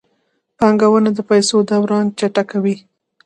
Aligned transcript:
بانکونه 0.57 1.09
د 1.13 1.19
پیسو 1.29 1.55
دوران 1.69 2.05
چټکوي. 2.19 2.75